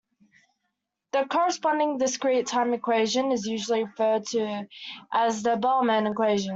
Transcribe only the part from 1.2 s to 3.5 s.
corresponding discrete-time equation is